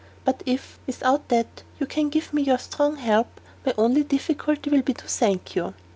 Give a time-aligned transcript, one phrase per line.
[0.25, 4.81] But if, without that, you can give me your strong help, my only difficulty will
[4.81, 5.75] be to thank you."